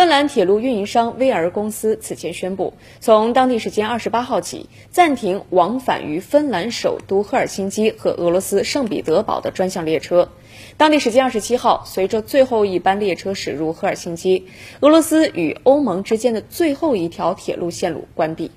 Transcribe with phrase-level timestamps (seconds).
[0.00, 10.30] 芬兰铁路运营商威尔公司此前宣布从当地时间二十八号起暂停往返于芬兰首都赫尔辛基和俄罗斯圣彼得堡的专项列车。
[10.78, 14.46] 当地时间二十七号随着最后一班列车驶入赫尔辛基
[14.80, 18.50] 俄罗斯与欧盟之间的最后一条铁路线路关闭。